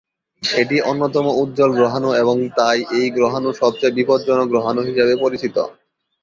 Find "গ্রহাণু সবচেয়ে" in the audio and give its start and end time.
3.17-3.95